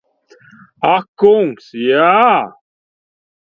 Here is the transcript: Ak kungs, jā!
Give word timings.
Ak 0.95 1.05
kungs, 1.23 1.67
jā! 1.83 2.09